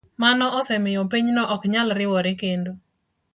Mano 0.21 0.45
osemiyo 0.59 1.01
pinyno 1.11 1.43
ok 1.53 1.61
nyal 1.73 1.89
riwore 1.97 2.31
kendo. 2.41 2.71